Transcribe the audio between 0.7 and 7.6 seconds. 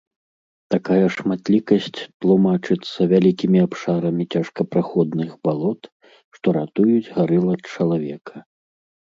Такая шматлікасць тлумачыцца вялікімі абшарамі цяжкапраходных балот, што ратуюць гарыл